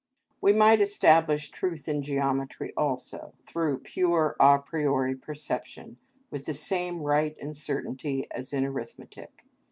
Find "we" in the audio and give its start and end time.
0.41-0.51